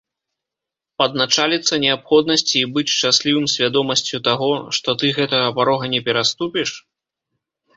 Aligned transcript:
Падначаліцца 1.01 1.73
неабходнасці 1.83 2.55
і 2.61 2.69
быць 2.77 2.87
шчаслівым 2.95 3.45
свядомасцю 3.57 4.17
таго, 4.29 4.51
што 4.79 4.89
ты 5.03 5.07
гэтага 5.19 5.47
парога 5.61 5.85
не 5.93 6.01
пераступіш? 6.09 6.69